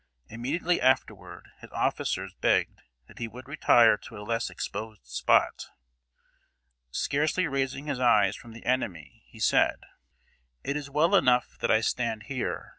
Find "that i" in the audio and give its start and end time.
11.59-11.81